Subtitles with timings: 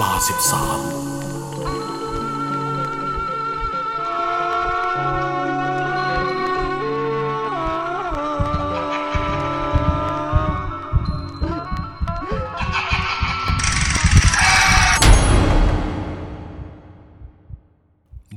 [0.00, 0.80] ลาสิบสาม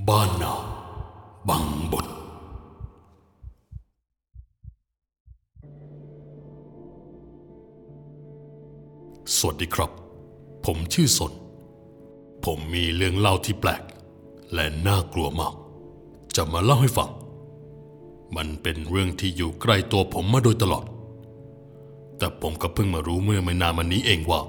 [0.07, 0.55] บ้านนา
[1.49, 2.05] บังบด
[9.37, 9.91] สวัสดีครับ
[10.65, 11.33] ผมชื่อสน
[12.45, 13.83] ผมมีเรื่องเล่าที่แปลก
[14.53, 15.55] และน่ากลัวมาก
[16.35, 17.09] จะมาเล่าให้ฟัง
[18.35, 20.85] มันเป็นเรื่องที่อยู่ใกล้ตัวผมมาโดยตลอด
[22.17, 24.41] แต่ผมก็เพิ่งมารู้เมื่อไม่นานมานี้เองว่า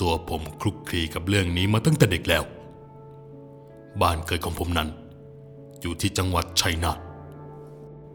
[0.00, 2.44] ตัวผมคลุกคลีกับเรื่องนี้มาตั้งแต่เด็กแล้ว
[4.00, 4.88] บ้านเกิดของผมนั้น
[5.80, 6.98] อยู่ที่จังหวัดชัยนาท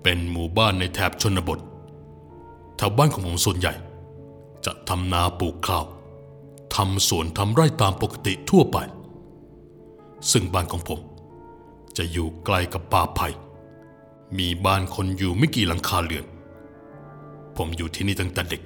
[0.03, 1.59] เป็นหมู่บ้านในแถบชนบท
[2.77, 3.73] แถวบ้านของผมส่วนใหญ่
[4.65, 5.85] จะทำนาปลูกข้าว
[6.75, 8.77] ทำสวนทำไร่ตามปกติทั่วไป
[10.31, 10.99] ซึ่งบ้านของผม
[11.97, 13.27] จะอยู่ใกลกับป่าไผ่
[14.37, 16.25] มีบ้านคนอยู่ไม่กี่หลังคาเรือน
[17.55, 18.61] ผมอยู่ที่นี่ตั้งแต่เด็ก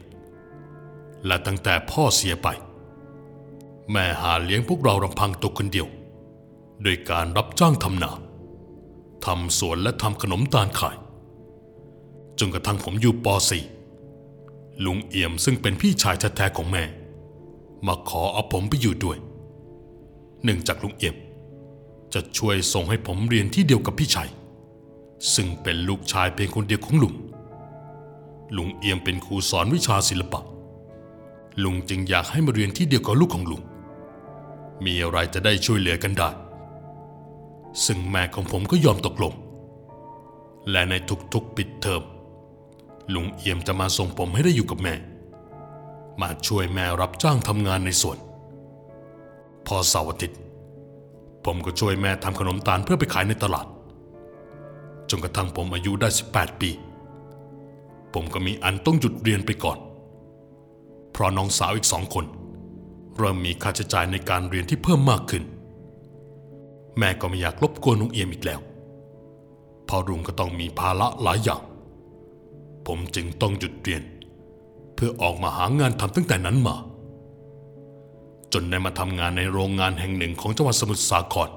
[1.26, 2.48] และตั้งแต่พ่อเสียไป
[3.92, 5.88] แม่หาเลี้ยงพวกเราลำพังตัวคนเดียว
[6.84, 8.12] โดยการรับจ้างทำนา
[9.26, 10.98] ทำสวนและทำขนมตาลขาย
[12.40, 13.28] จนกระทั่งผมอยู่ป
[14.06, 16.84] .4 ลุงเอี่ยมซึ่งเป็นพี่ชายแท้ๆของแม่
[17.88, 19.17] มาขอเอาผมไปอยู่ด้วย
[20.44, 21.16] เนื่องจากลุงเอียม
[22.14, 24.30] จะช่วยส่งให้ผมเรียนที่เดียวกับพี่ชาย
[25.34, 27.14] ซึ่งเป็นลูกชายเพียงคนเดียวของลุง
[28.58, 30.42] ลุงเอียมเป็นครูสอนวิชาศิลปะ
[31.64, 33.62] ลุงจึงอยากให้มาเรียนที่เดียวกับลูกของลุง
[34.86, 36.30] มีอะไรจะได้ช่วยเหลือกันได้
[37.86, 39.34] ซึ่งแม่ของผมก็ยอมตกลง
[40.72, 40.94] และใน
[41.34, 42.02] ทุกๆปิดเทอม
[43.14, 44.94] ลุงเอียมจะมาส่งผมให้ได้อยู่กับแม่
[46.22, 48.18] มาช่วยแม่รับจ้างทำงานในสวน
[49.68, 50.40] พอเสาร์อาทิตย์
[51.46, 53.68] ผมก็ช่วยแม่ทำขนมตาลเพื่อไปขายในตลาด
[55.09, 56.69] จนกระทั่งผมอายุได้ 18 ปี
[58.13, 59.78] ผมก็มีอันต้องหยุดเรียนไปก่อน
[61.12, 62.25] เพราะน้องสาวอีกสองคน
[63.18, 65.44] เริ่มมีค่าใช้จ่ายในการเรียนที่เพิ่มมากขึ้น
[66.97, 68.59] แม่ก็ไม่อยากรบกวนลุงเอี่ยมอีกแล้ว
[69.85, 71.62] เพราะลุงก็ต้องมีภาระหลายอย่าง
[72.88, 74.01] ผมจึงต้องหยุดเรียน
[75.03, 76.75] เพื่อออกมาหางานทำตั้งแต่นั้นมา
[78.53, 81.50] จนได้มาทำงานในโรงงานแห่งหนึ่งของจังหวัดสมุทรสาคร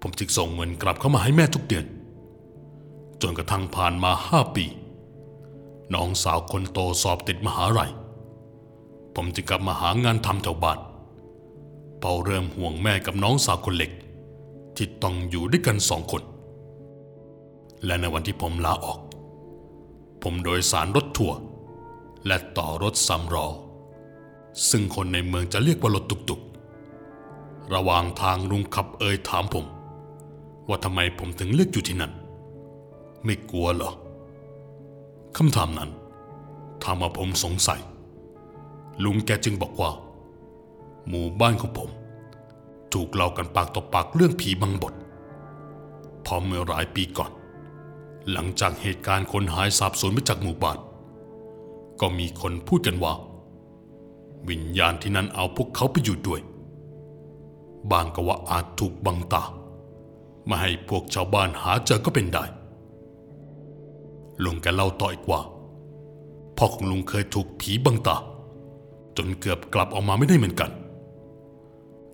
[0.00, 1.86] ผมจึงส่งเงินกลับเข้ามาให้แม่ทุกเดือน
[3.22, 4.64] จนกระทั่งผ่านมาห้าปี
[5.94, 7.90] น้องสาวคนโตสอบติดมหาลัย
[9.14, 10.78] ผมจึงกลับมาหางานทำแถวบ้าน
[11.98, 13.90] เพราเริ่มห่วงแม่กับน้องสาวคนเล็ก
[14.76, 16.22] ที่ต้องอยู่ด้วยกันสองคน
[17.84, 18.98] และในวันที่ผมลาออก
[20.22, 21.38] ผมโดยสารรถทัวร์
[22.26, 23.46] และต่อรถสำรอ
[24.70, 29.66] ซึ่งคนในเมืองจะเรียกว่ารถตุกๆ ระหว่างทางลุงขับเอ่ยถามผม
[30.68, 32.12] ว่าทำไมผมถึงเลือกอยู่ที่นั่น
[33.24, 33.92] ไม่กลัวเหรอ
[35.36, 35.90] คำถามนั้น
[36.82, 37.80] ทำมาผมสงสัย
[39.04, 39.90] ลุงแกจึงบอกว่า
[41.08, 41.90] หมู่บ้านของผม
[42.92, 44.94] ถูกเล่ากันปากต่อปากเรื่องผีบังบท
[46.26, 47.32] พอเมื่อหลายปีก่อน
[48.30, 50.78] หลังจากเหตุการณ์คนหายสาบสูญไปจากหมู่บ้าน
[52.00, 53.14] ก็มีคนพูดกันว่า
[54.48, 56.40] วิญญาณที่นั่นเอาพวกเขาไปอยู่ด้วย
[57.90, 59.42] บางก็ว่าอาจถูกบังตา
[60.46, 62.44] ไม่ให้พวกชาวบ้านหาเจอก็เป็นได้
[64.44, 65.40] ลุงแกเล่าต่ออีกว่า
[66.56, 68.16] พ่อของลุงเคยถูกผีบังตา
[69.16, 70.70] จนเกือบกลับออกมาไม่ได้เหมือนกัน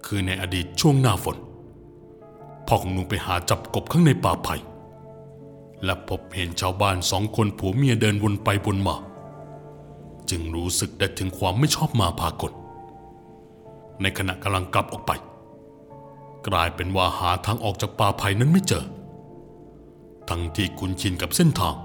[0.07, 1.37] คือในอดีตช่วงหน้าฝน
[2.67, 4.55] พ่อของลุงไปหาจับกบข้างในป่าไผ่
[5.85, 8.97] และพบเห็นชาวบ้านสองคนผัวเมียเดินวนไปวนมา
[10.31, 12.53] จึงรู้สึกได้ถึงความไม่ชอบมาพากล
[14.01, 15.13] ในขณะกำลังกลับออกไป
[16.49, 18.85] กลายเป็นว่าหาทางออกจากป่าไผ่นั้นไม่เจอ
[20.29, 21.77] ทั้งที่คุ้นชินกับเส้นทาง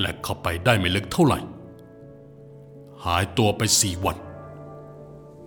[0.00, 1.38] และเข้าไปได้ไม่ลึกเท่าไหร่
[3.04, 4.16] หายตัวไปสี่วัน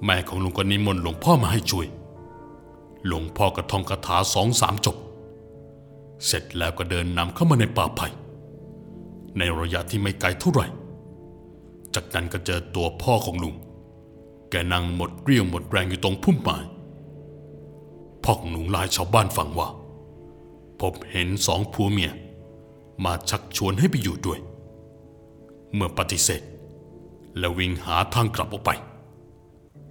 [0.05, 1.87] แม่ของลุงก็นิมนต์หลวงพ่อมาให้ช่วย
[3.05, 4.97] หลวงพ่อก็ท่องคาถาสองสามจบ
[6.25, 8.07] เสร็จแล้วก็เดินนำเข้ามาในป่าไผ่
[9.37, 10.67] ในระยะที่ไม่ไกลเท่าไหร่
[11.95, 13.55] จากนั้นก็เจอตัวพ่อของลุง
[14.49, 16.57] แกนั่งหมดเรี่ยวหมดแรงอยู่ตรงพุ่มไม้
[18.23, 19.67] พ่อของลุงลายชาวบ้านฟังว่า
[20.79, 22.11] พบเห็นสองผัวเมีย
[23.03, 24.39] มาชักชวนให้ไปอยู่ด้วย
[25.73, 26.41] เมื่อปฏิเสธ
[27.37, 28.71] และวิ่งหาทางกลับออกไป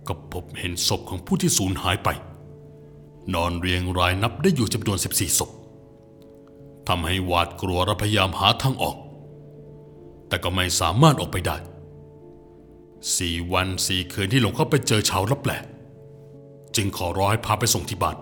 [0.06, 2.08] ก็พบเห็นศพของผู้ที่สูญหายไป
[3.34, 5.50] นอนเรียงรายนับได้อยู่จำนวน 14ศพ
[6.88, 8.96] ทำให้หวาดกลัวและพยายามหาทางออก
[10.28, 11.56] แต่ก็ไม่สามารถออกไปได้
[13.16, 15.64] สี่วันสี่คืนที่หลงเข้าไปเจอชาวรับแหลก
[16.76, 18.16] จึงขอร้องให้พาไปส่งที่บ้าน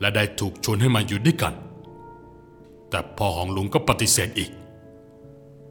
[0.00, 1.54] และได้ถูกชวนให้มาอยู่ด้วยกัน
[2.90, 4.50] แต่พ่อของลุงก็ปฏิเสธอีก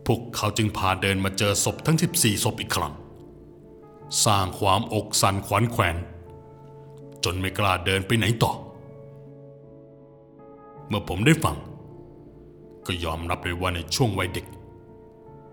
[0.06, 2.94] พวกเขาจึงพาเดินมาเจอศพทั้ง 14 ศพอีกครั้ง
[4.26, 5.96] สร้างความอกสั่นขวัญแขวน
[7.24, 8.52] จนไม่กล้าเดินไปไหนต่อ
[10.88, 11.58] เมื่อผมได้ฟัง
[12.86, 14.46] ก็ยอมรับเลยว่าในช่วงวัยเด็ก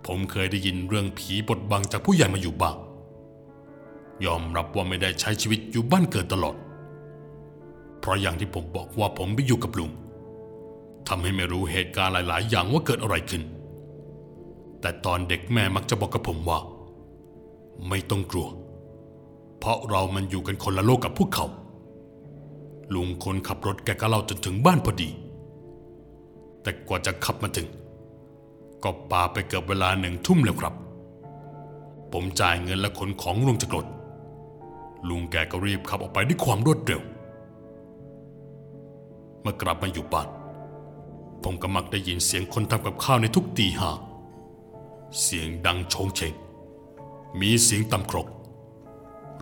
[0.06, 2.76] ผมเคยได้ยินเรื่องผีบทบังจากผู้ใหญ่มาอยู่บ้าง
[4.24, 6.56] ยอมรับว่าไม่ได้ใช้ชีวิตอยู่บ้านเกิดตลอด
[8.00, 9.90] เพราะอย่างที่ผมบอกว่าผมไปอยู่กับลุง
[11.08, 13.42] ทำให้ไม่รู้เหตุการณ์หลาย ๆ อย่างว่าเกิดอะไรขึ้น
[14.80, 16.58] แต่ตอนเด็กแม่มักจะบอกกับผมว่า
[17.88, 18.48] ไม่ต้องกลัว
[19.58, 21.46] เพราะเรามันอยู่กันคนละโลกกับพวกเขา
[22.94, 25.08] ลุงคนขับรถแกก็เล่าจนถึงบ้านพอดี
[26.62, 27.66] แต่กว่าจะขับมาถึง
[28.84, 30.74] ก็ปาไปเกือบเวลาหนึ่งทุ่มแล้วครับ
[32.12, 33.86] ผมจ่ายเงินและขนของลงจากรถ
[35.08, 37.02] ลุงแกก็รีบขับออกไปด้วยความรวดเร็ว
[39.42, 40.28] เมื่อกลับมาอยู่บ้าน
[41.42, 43.90] ผมก็มักได้ยินเสียงคนทำกับข้าวในทุกตีห้า
[45.22, 46.34] เสียงดังโชงเชง
[47.40, 48.26] มีเสียงตำครก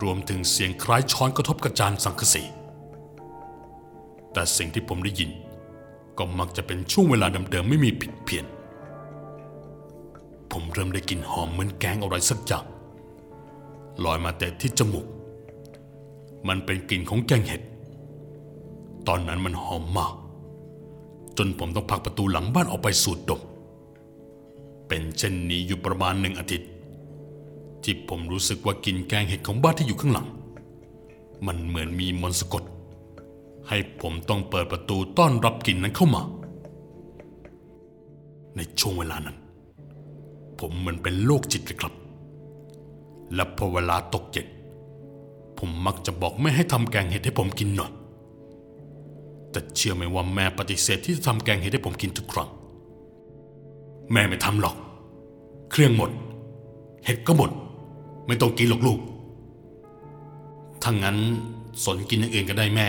[0.03, 2.43] รวมถึงเสียงคล้ายช้อนกระทบกระจานสังกะสี
[4.33, 5.31] แต่สิ่งที่ผมได้ยิน
[6.19, 8.44] ก็มักจะเป็นช่วงเวลาเดิมๆไม่มีผิดเพี้ยน
[10.58, 12.64] ผมเริ่มได้กลิ่นหอมเหมือนแกงอะไรสักอย่าง
[14.05, 15.06] ลอยมาแต่ที่จมูก
[16.49, 17.62] มันเป็นกลิ่นของแกงเห็ด
[19.08, 20.14] ตอนนั้นมันหอมมาก
[21.38, 23.41] จนผมต้องพักประตูหลังบ้านออกไปสูดดม
[24.88, 26.70] เป็นเช่นนี้อยู่ประมาณหนึ่งอาทิตย์
[27.82, 30.26] ที่ผมรู้สึกว่ากลินแกงเห็ดของบ้านที่อยู่ข้างหลัง
[31.47, 32.62] มันเหมือนมีมนต์สะกด
[33.69, 36.23] ให้ผมต้องเปิดประตูต้อนรับกลิ่นนั้นเข้ามา
[38.56, 39.38] ในช่วงเวลานั้น
[40.61, 41.94] ผมเหมือนเป็นโรคจิตเลยครับ
[43.35, 44.47] และพอเวลาตกเย็น
[45.58, 47.93] ผมมักจะบอกแม่ให้ทำแกงเห็ดให้ผมกินหน่อย
[49.50, 52.49] แต่เชื่อไหมว่าแม่ปฏิเสธที่จะทำแกงเห็ดให้ผมกินทุกครั้ง
[54.12, 54.76] แม่ไม่ทำหรอก
[55.70, 56.11] เครื่องหมด
[57.05, 57.50] เห็ดก็หมด
[58.26, 59.00] ไม่ต้องกินหรอกลูก
[60.82, 61.17] ถ้างั้น
[61.85, 62.87] สนกินอย่างอื่นก็ได้แม่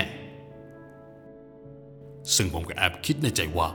[2.36, 3.68] ซึ่งผมก็แอบคิดในใจว่า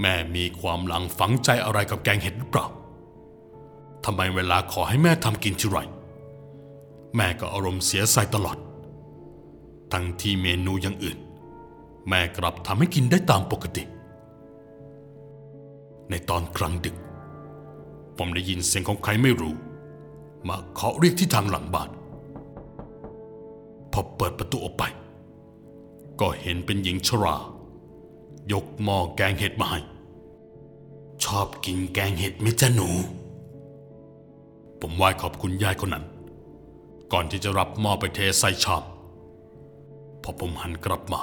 [0.00, 2.66] แม่มีความหลังฝังใจอะไรกับแกงเห็ดหรือเปล่า
[4.04, 5.78] ทำไมเวลาขอให้แม่ทำกินทีไร
[7.16, 8.58] แม่ก็อารมณ์เสียใส่ตลอด
[9.92, 11.18] ทั้งที่เมนูอย่างอื่น
[12.08, 13.84] แม่กลับทำให้กินได้ตามปกติ
[16.10, 16.96] ในตอนกลางดึก
[18.16, 19.54] ผมได้ยินเสียงของใครไม่รู้
[20.48, 21.90] มาเคาะเรียกที่ทางหลังบ้าน
[23.92, 24.82] พอเปิดประตูออกไป
[26.20, 27.36] ก็เห็นเป็นหญิงชรา
[28.52, 29.80] ยกหม้อแกงเห็ดมาให้
[31.24, 32.88] ชอบกินแกงเห็ดไหมจ๊ะหนู
[34.80, 36.04] ผมไหว้ขอบคุณยายคนนั้น
[37.12, 38.82] ก่อนที่จะรับหม้อไปเทใส่ชาม
[40.22, 41.20] พอผมหันกลับมา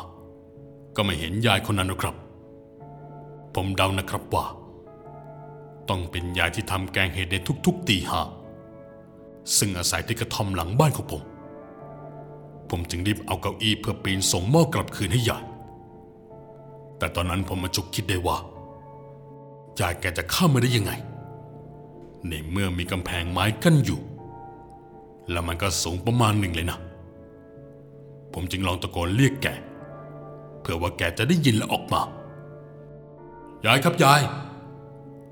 [0.96, 2.16] ก็ไม่เห็นยายคนนั้นนะครับ
[3.56, 4.46] ผมเดานะครับว่า
[5.90, 7.36] ต้องเป็นยายที่ทำแกงเห็ดใน
[7.66, 8.22] ทุกๆตีห้า
[9.58, 11.24] ซึ่งอาศัยที่กระท่อมหลังบ้านของผม
[12.70, 15.44] ผมจึงรีบเอาเก้าอี้เพื่อปีนส่งหม้อกลับคืนให้ยาย
[17.00, 18.38] แต่ตอนนั้นผมมาจุกคิดได้ว่า
[19.80, 20.92] ยายแกจะเข้ามาได้ยังไง
[22.28, 24.00] ในเมื่อมีกำแพงไม้กั้นอยู่
[25.32, 26.80] แล้วมันก็สูงประมาณหนึ่งเลยนะ
[28.34, 29.48] ผมจึงลองตะโกนเรียกแก
[30.62, 32.02] เพื่อว่าแกจะได้ยินและออกมา
[33.66, 34.22] ยายครับยาย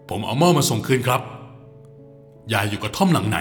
[0.10, 1.22] ผมเอาหม้อมาส่งคืนครับ
[2.54, 3.38] ยายอยู่กับท่อมหลังไหน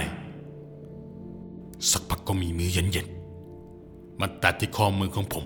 [1.90, 5.44] สักพักก็มีมือเย็นๆมาแตะที่คอมือของผม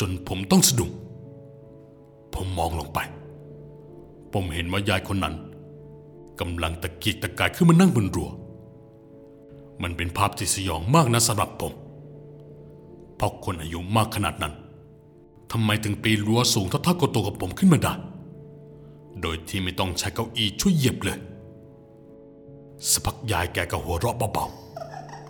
[0.00, 0.90] จนผมต้องสะดุ้ง
[2.34, 2.98] ผมมองลงไป
[4.32, 5.34] ผมเห็นว่ายายคนนั้น
[6.40, 8.30] กำลังตะเกียกตะกายขึ้นมานั่งบนรั้ว
[9.82, 11.72] มันเป็นภาพที่สยองมากนะสำหรับผม
[13.16, 14.54] เพราะคนอายุมากขนาดนั้น
[15.52, 17.94] ทำไมถึงปีนรั้วสูงเท่าๆกับตัวกับผมขึ้นมาได้
[19.20, 21.18] โดยที่ไม่ต้องใช้เก้าอี้ช่วยเหยียบเลย
[22.90, 24.46] สักพักยายแกก็หัวเราะเบา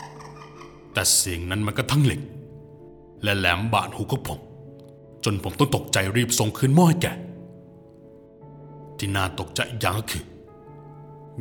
[0.04, 2.20] ๆ แต่เสียงนั้นมันก็ทั้งเหล็ก
[3.22, 4.40] และแหลมบาดหูของผม
[5.24, 7.06] จนผมต้องตกใจรีบส่งคืนหม้อให้แก
[8.98, 10.24] ที่น่าตกใจอีกอย่างก็คือ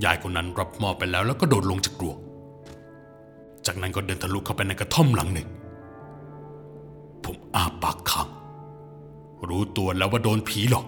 [0.04, 2.14] ยายคนนั้นรับหม้อไปแล้วแล้วก็โดดลงจากกลัว
[3.66, 5.48] จากนั้นก็เดินทะลุเข้าไปในกระท่อมหลังหนึ่ง
[7.24, 8.28] ผมอาปากค้าง
[9.50, 10.86] รู้ตัวแล้วว่าโดนผีหลอก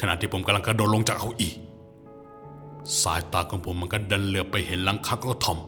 [0.00, 1.52] ขณะที่ผมกำลังกระโดดลงจากเก้าอี้
[3.02, 5.58] สายตาของผมมันก็ดันเหลือไปเห็นหลังคากระท่อม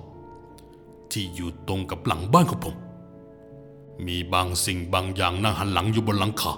[1.11, 2.75] ที่อยู่ตรงกับหลังบ้านของผม
[4.07, 6.53] มีบางสิ่งบางอย่างนั่งหันหลังอยู่บนหลังคา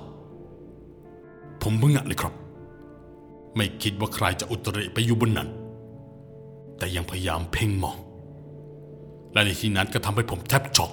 [1.63, 2.35] ผมเพิ่งอะเลยครับ
[3.57, 5.49] ไม่คิดว่าใครจะอุตริไปอยู่บนนั้น
[6.79, 7.99] แต่ยังพยายามเพ่งมอง
[9.33, 10.91] และในที่นั้นก็ทำให้ผมแทบช็อก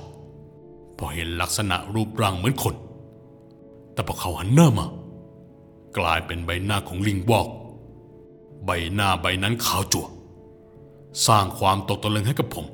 [0.98, 2.76] พอเห็นลักษณะรูปร่างเหมือนคน
[3.94, 4.86] แต่พอเขาหันหน้ามา
[5.98, 7.48] กลายเป็นใบหน้าของลิงวอก
[8.66, 10.08] ใบหน้าใบนั้นขาวจั่ว
[11.28, 12.66] สร้างความตกตะลึงให้กับผม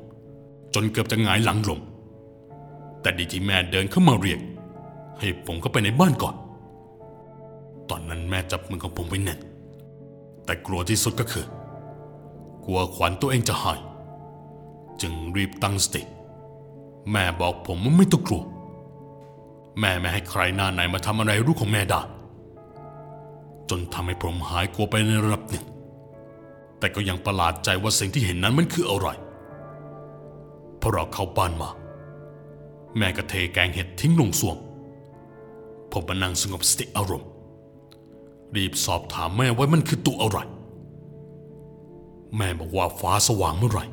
[0.73, 1.79] จนเกือบจะหงายหลังลง
[3.03, 4.39] แต่ดีที่แม่เดินเข้ามาเรียก
[5.19, 6.35] ให้ผมเข้าไปในบ้านก่อน
[7.89, 9.39] ตอนนั้นแม่จับมือของผมไว้แน่น
[10.45, 11.45] แต่กลัวที่สุดก็คือ
[12.65, 13.79] กลัวขวัญตัวเองจะหาย
[15.01, 16.01] จึงรีบตั้งสติ
[17.11, 18.43] แม่บอกผมว่าไม่ต้องกลัว
[19.79, 22.01] แม่ไม่ให้ใครหน้าไหนมาทำอะไรลูกของแม่ได้
[23.69, 25.65] จนทำให้ผมหายกลัวไปในระดับหนึ่ง
[26.79, 29.07] แต่ก็ยังประหลาดใจว่าสิ่งที่เห็นนั้นมันคืออะไร
[30.81, 31.69] พอเราเข้าบ้านมา
[32.97, 34.57] แม่ก็เทแกงเห็ดทิ้งลงส้วม
[35.91, 37.29] ผมมานั่งสงบสติอารมณ์
[38.55, 40.39] รีบสอบถามแม่ว่ามันคือตัวอะไร
[42.37, 43.85] แม่บอกว่าฟ้าสว่างเมื่อไหร่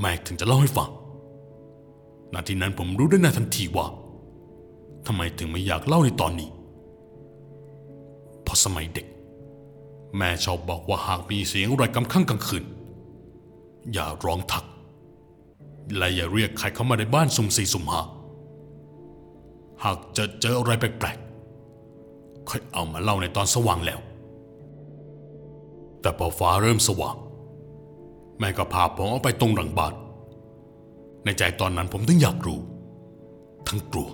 [0.00, 0.90] แม่ถึงจะเล่าให้ฟัง
[2.32, 3.86] นาทีนั้นผมรู้ได้ในทันทีว่า
[5.06, 6.48] ทำไมถึงไม่อยากเล่าในตอนนี้
[8.42, 9.06] เพราะสมัยเด็ก
[10.16, 12.64] แม่ชอบบอกว่าหากมีเสียงอะไรกำข้างกลางคืน
[13.92, 14.64] อย่าร้องทัก
[15.96, 18.02] และอย่าเรียกใครเข้ามาในบ้านสุ่มสี่สุ่มห้า
[19.84, 24.00] หากจอเจออะไรแปลกๆ ค่อยเอามาเล่าในตอนสว่างแล้ว
[26.00, 27.16] แต่พอฟ้าเริ่มสว่าง
[28.38, 29.94] แม่ก็พาผมออกไปตรงหลังบ้าน
[31.24, 32.60] ในใจตอนนั้นผมทั้งอยากรู้
[33.68, 34.08] ทั้งกลัว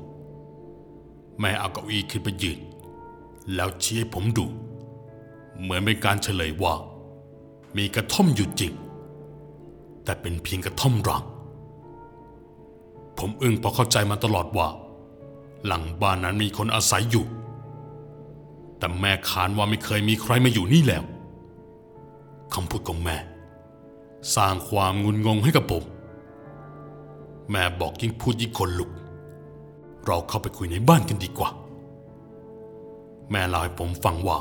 [1.41, 2.59] แม่เอาเก้าอี้ขึ้นไปยืน
[3.55, 4.47] แล้วชี้ให้ผมดู
[5.61, 6.75] เหมือนเป็นการเฉลยว่า
[7.76, 8.73] มีกระท่อมอยู่จริง
[10.05, 11.23] แต่เป็นเพียงกระท่อมร้าง
[13.19, 14.69] ผมอึ้งเพราะเข้าใจมาตลอดว่า
[15.66, 17.25] หลังบ้านนั้นมีคนอาศัยอยู่
[18.78, 21.04] แต่แม่ขานว่าไม่เคยมีใครมาอยู่นี่แล้ว
[22.54, 23.16] คำพูดของแม่
[24.37, 25.85] สร้างความงุนงงให้กับผม
[27.50, 28.90] แม่บอกยิ่งพูดยิ่งคนลุก
[30.07, 31.50] เราเข้าไปคุยในบ้านกันดีกว่า
[33.31, 34.38] แม่เล่าให้ผมฟังว่า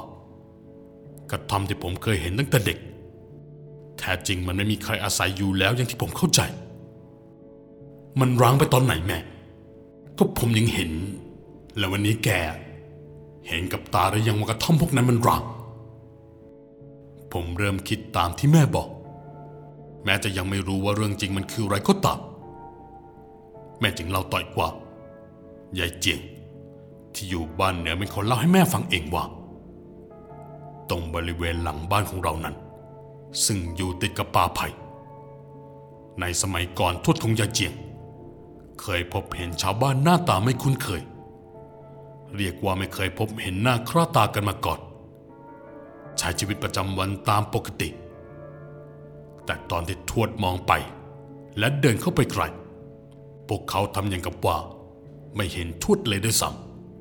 [1.32, 2.78] กระท่อมที่ผมเคยเห็นตั้งแต่เด็ก
[4.00, 6.42] แท้จริงมันไม่มีใครอาศัยอยู่แล้วอย่างที่ผมเข้าใจ
[8.20, 9.18] มันร้างไปตอนไหนแม่
[10.18, 10.92] ก็ผมยังเห็น
[11.78, 12.30] แล้ววันนี้แก
[13.48, 15.44] เห็นกับตาหรือยังว่ากระท่อมพวกนั้นมันร้าง
[17.34, 18.90] ผมเริ่มคิดตามที่แม่บอก
[20.04, 22.20] แม้จะยังไม่รู้ว่าเรื่องจริงมันคืออะไรก็ตาม
[23.80, 24.68] แม่จึงเล่าต่อยกว่า
[25.80, 26.20] ยายเจียง
[27.14, 29.24] ที่อยู่บ้านเหนือเป็นคนเล่าให้แม่ฟังเองว่า
[30.90, 32.56] ตรงบริเวณหลังบ้านของเรานั้น
[33.46, 34.68] ซึ่งอยู่ติดกับป่าไผ่
[36.20, 37.74] ในสมัยก่อนทวดของยายเจียง
[38.82, 41.02] เคยพบเห็นชาวบ้านหน้าตาไม่คุ้นเคย
[42.36, 44.80] เรียกว่าไม่เคยพบเห็นหน้าคราตากันมาก่อน
[46.18, 47.90] ใช้ชีวิตประจำวันตามปกติ
[49.46, 50.74] แต่ตอนที่ทวดมองไป
[51.60, 52.44] และเดินเข้าไปไกล
[53.48, 54.58] พวกเขาทำอย่างกับว่า
[55.36, 56.50] ไม่เห็นทวดเลยด้วยซ้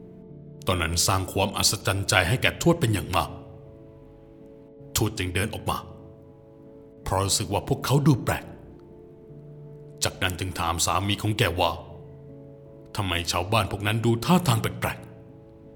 [0.06, 3.30] ำตอนนั้นสร้างความอัศจรรย์ใจให้แก่ทวดเป็นอย่างมาก
[4.96, 5.78] ทวดจึงเดินออกมา
[7.02, 8.44] เพราะรู้สึกว่าพวกเขาดูแปลก
[10.04, 11.70] จากนั้นจึงถามสามีของแกว่า
[12.96, 14.98] ทำไมชาวบ้านพวกนั้นดูท่าทางแปลก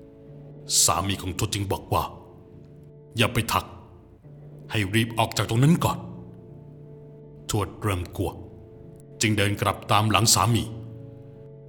[0.03, 2.05] ๆ สามีของทวดจึงบอกว่า
[3.17, 3.65] อย่าไปทัก
[4.71, 5.99] ให้รีบออกจากตรงนั้นก่อน
[7.51, 8.31] ทวดเริ่มกลัว
[9.21, 10.65] จึงเดินกลับตามหลังสามี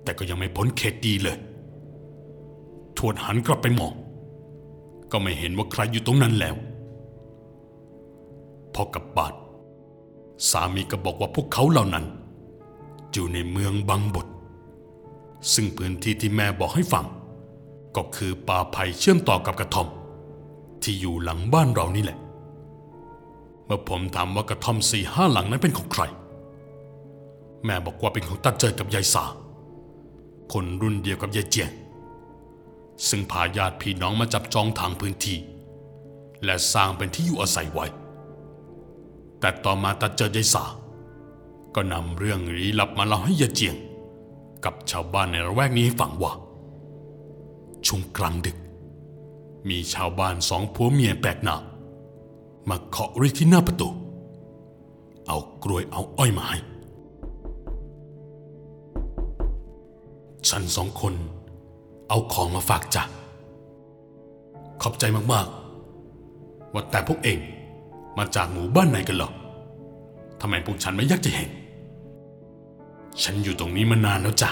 [0.03, 1.37] แต่ก็ยังไม่พ้นเขตดีเลย
[2.97, 3.93] ทวดหันกลับไปมอง
[5.11, 6.55] ก็ไม่เห็นว่าใครอยู่ตรงนั้นแล้ว
[8.73, 9.33] พอกับบาน
[10.49, 12.05] สามีก็บอกว่าพวกเขาเหล่านั้น
[13.15, 14.27] อยู่ในเมืองบางบท
[15.53, 17.05] ซึ่งพื้นที่ที่แม่บอกให้ฟัง
[17.95, 19.87] ก็คือป่าไผ่เชื่อมต่อกับกระท่อม
[20.83, 22.17] ที่อยู่หลังบ้านเรานี่แหละ
[23.65, 26.03] เมื่อผมถามว่ากระท่อมสี่ห้าหลังนั้นเป็นของใคร
[27.65, 29.23] แม่บอกว่าเป็นของตาเจิดกับยายสา
[30.53, 31.71] คนรุ่นเดียวกับยายเจียง
[33.07, 35.37] ซึ่งพาญาติพี่น้องมาจับจองทางพื้นที่
[36.43, 37.85] และสร้างเป็นที่อยู่อาศัยไว้
[39.39, 40.65] แต่ต่อมาตาเจิดยายสา
[41.75, 43.75] ก็นำเรื่องลี้ลับมาเล่าให้ยาเจียง
[44.65, 46.33] กับชาวบ้านในละแวกนี้ให้ฟังว่า
[47.87, 48.57] ช่วงกลางดึก
[49.69, 51.57] มีชาวบ้านสองผัวเมียแปลกหน้า
[52.69, 53.89] มาเคาะเรียกที่หน้าประตู
[55.27, 56.57] เอากลวยเอาอ้อยมาให้
[60.49, 61.13] ฉันสองคน
[62.09, 63.03] เอาของมาฝากจ้ะ
[64.81, 65.03] ขอบใจ
[65.33, 67.39] มากๆ ว่าแต่พวกเอง
[68.17, 69.31] มาจากหมู่บ้านไหนกันหรอ
[70.41, 71.49] ทำไมพวกฉันไม่ยากจะเห็น
[73.23, 74.49] ฉันอยู่ตรงนี้มานานแล้วจ้ะ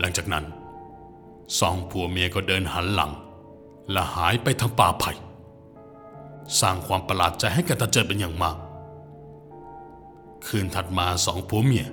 [0.00, 0.44] หลังจากนั้น
[1.58, 3.12] สองผัวเมียก็เดินหันหลัง
[3.92, 5.12] และหายไปทางป่าไผ่
[6.60, 8.56] สร้างความประหลาดใจให้กับตาเจิดเป็นอย่างมาก
[10.46, 11.86] คืนถัดมาสองผัวเมีย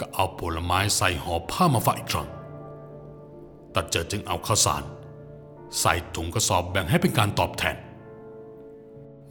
[0.00, 2.28] ก็เอาผลไม้ใส่ห่อผ้ามาฝากอีกครั้ง
[3.74, 4.82] ตาเจิดจึงเอาข้าวสาร
[5.80, 7.76] ใส่ถุงกระสอบแบ่งให้เป็นการตอบแทน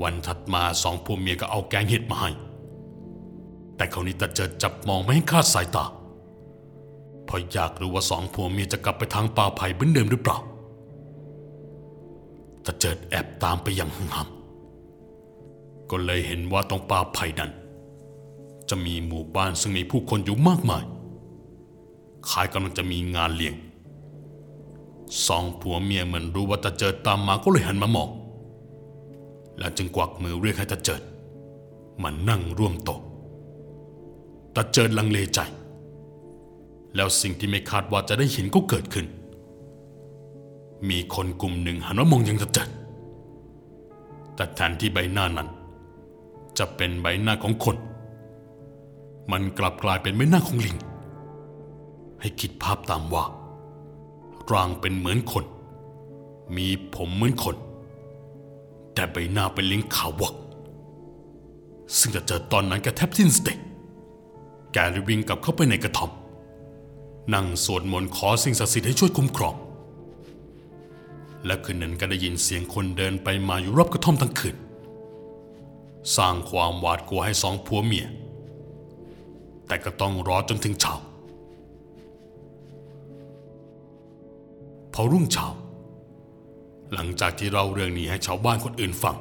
[0.01, 2.29] วันถัดมาสองผัวเมียก็เอาแกงเห็ดมาให้
[3.79, 5.85] แต่คราวนี้ตาเจิดจับมองไม่ให้คาดสายตา
[7.25, 10.37] เพราะอยากรู้ว่าสองผัวเมียจะกลับไปทางป่าไผ่เหมือนเดิมหรือเปล่า
[12.65, 17.51] ตาเจิดแอบตามไปอย่างห่างๆก็เลยเห็นว่าตรงป่าไผ่นั้น
[18.69, 20.83] จะมีหมู่บ้านซึ่งมีผู้คนอยู่มากมาย
[22.29, 23.55] คล้ายกำลังจะมีงานเลี้ยง
[25.27, 28.09] สองผัวเมียเหมือนรู้ว่าตาเจิดตามมาก็เลยหันมามอง
[29.57, 31.01] และจึงกวักมือเรียกให้ตาเจิด
[32.01, 33.01] มานั่งร่วมโต๊ะ
[34.55, 35.39] ตาเจิดลังเลใจ
[36.95, 39.05] แล้วสิ่งที่ไม่คาดว่าจะได้เห็นก็เกิดขึ้น
[40.89, 42.69] มีคนกลุ่มหนึ่งหันมามองยังตาเจิด
[44.35, 45.49] แต่แทนที่ใบหน้านั้น
[46.57, 47.77] จะเป็นใบหน้าของคน
[49.31, 50.77] มันกลับกลายเป็นใบหน้าของลิง
[52.21, 53.25] ให้คิดภาพตามว่า
[54.51, 55.45] ร่างเป็นเหมือนคน
[56.55, 57.55] มีผมเหมือนคน
[58.93, 60.35] แต่ใบหน้าเป็นลิงขาววัก
[61.97, 63.53] ซึ่งจะเจอตอนนั้นแกแทบสิ้นสติ
[64.73, 66.11] แกรีบวิ่งกลับเข้าไปในกระท่อม
[67.33, 69.55] นั่งสวดมนต์ขอสิ่งศักดิ์สิทธิ์ให้ช่วยคุ้มครอง
[71.45, 74.55] และคืนนั้นก็ได้ยินเสียงคนเดินไปมาอยู่รอบกระท่อมทั้งคืน
[76.15, 78.07] สร้างความหวาดกลัวให้สองผัวเมีย
[79.67, 80.93] แต่ก็ต้องรอจนถึงเช้า
[84.93, 85.47] พอรุ่งเช้า
[86.93, 89.15] หลังจากที่เราเรื่องนี้ให้ชาวบ้านคนอื่นฟัง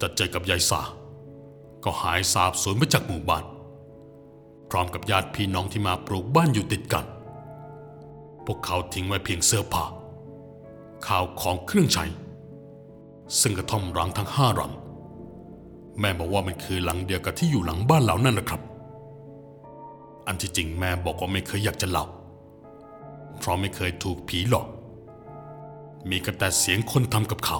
[0.00, 0.80] จะเจกับยายสา
[1.84, 3.44] ก็หายสาบสูญไปจากหมู่บ้าน
[4.70, 7.04] พร้อมกับญาติพี่น้องที่มาปลูกบ้านอยู่ติดกัน
[8.46, 9.84] พวกเขาทิ้งไว้เพียงเสื้อผ้า
[11.06, 12.04] ข้าวของเครื่องใช้
[13.40, 14.72] ซึ่งกระท่อมร้างทั้งห้าหลัง
[16.00, 18.62] แม่บอกว่ามันคือหลังเดียวกับที่อยู่หลังบ้านเหล่านั้นนะครับ
[20.26, 22.04] อันที่จริงแม่บอกว่าไม่เคยอยากจะเล่า
[23.38, 24.66] เพราะไม่เคยถูกผีหลอก
[26.08, 27.58] มีก็แต่เสียงคนทำกับเขา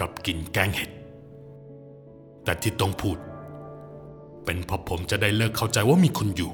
[0.00, 0.90] กับกินแกงเห็ด
[2.44, 3.18] แต่ที่ต้องพูด
[4.44, 6.52] เป็นเพราะผมจะได้เลิกเข้าใจว่ามีคนอยู่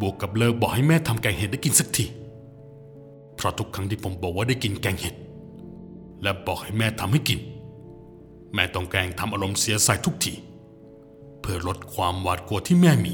[0.00, 2.04] บวกกับเลิกบอกให้แม่ทำแกงเห็ดได้กินสักที
[3.36, 5.14] เพราะทุกครั้งที่ผมบอกว่าได้กินแกงเห็ด
[6.22, 7.40] และบอกให้แม่ทำให้กิน
[8.54, 10.32] แม่ต้องแกงทำอารมณ์เสียใส่ทุกที
[11.40, 13.12] เพื่อลดความหวาดกลัวที่แม่มี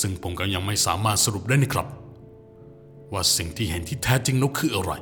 [0.00, 1.86] ซึ่งผมก็ยังไม่สามารถสรุปได้นะครับ
[3.12, 4.92] ว่าสิ่งที่เห็นที่แท้จริงนั้นคืออะไร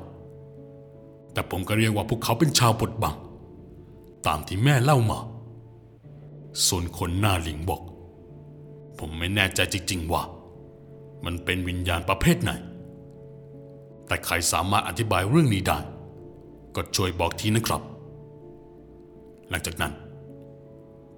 [1.33, 3.15] แต่ผมก็เรียกว่าพวกเขาเป็นชาวบดบัง
[4.27, 5.19] ตามที่แม่เล่ามา
[6.67, 7.83] ส่วนคนหน้าหลิงบอก
[8.99, 10.23] ผมไม่แน่ใจจริง ๆ ว่า
[11.25, 12.51] มันเป็นวิญญาณประเภทไหน
[14.07, 15.79] แต่ใครสามารถอธิบายเรื่องนี้ได้
[16.75, 17.83] ก็ช่วยบอกทีนะครับ
[19.51, 19.93] หลังจากนั้น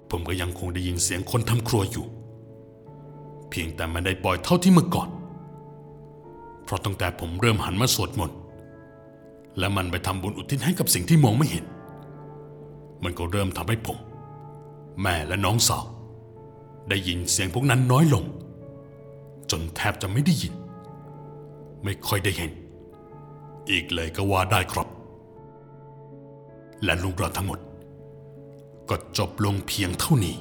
[0.09, 2.05] ผมก็ยังคงได้ยินเสียงคนทำครัวอยู่
[3.49, 5.09] เพียงแต่ไม่ได้บ่อยเท่าที่เมื่อก่อน
[6.63, 8.37] เพราะตั้งแต่ผมเริ่มหันมาสวดมนต์
[9.59, 11.65] และมันไปทำบุญอุทิศให้กับสิ่งที่มองไม่เห็น
[13.03, 13.97] มันก็เริ่มทำให้ผม
[15.01, 15.85] แม่และน้องสาว
[16.89, 18.23] ได้ยินเสียงพวกนั้นน้อยลง
[19.51, 20.53] จนแทบจะไม่ได้ยิน
[21.83, 22.51] ไม่ค่อยได้เห็น
[23.69, 24.87] อีกเลยก็ว่าได้ครับ
[26.83, 27.59] และลุงราทั้งหมด
[28.89, 30.35] ก็จบลงเพียงเท่านี้